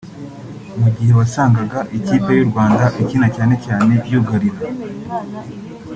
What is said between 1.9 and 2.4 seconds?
ikipe